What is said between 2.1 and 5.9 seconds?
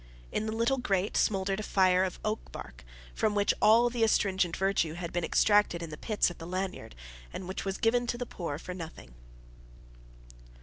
oak bark, from which all the astringent virtue had been extracted